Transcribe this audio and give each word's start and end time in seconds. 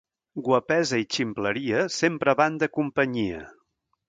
Guapesa 0.47 0.99
i 1.01 1.05
ximpleria 1.15 1.83
sempre 1.99 2.37
van 2.41 2.59
de 2.65 2.71
companyia. 2.79 3.45